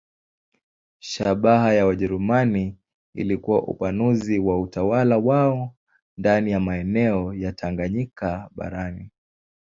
[0.99, 2.77] Shabaha ya Wajerumani
[3.15, 5.75] ilikuwa upanuzi wa utawala wao
[6.17, 9.11] ndani ya maeneo ya Tanganyika barani.